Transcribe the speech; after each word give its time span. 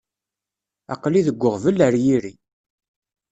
Aql-i 0.93 1.21
deg 1.27 1.41
uɣbel 1.45 1.77
ar 1.87 1.93
yiri. 2.03 2.33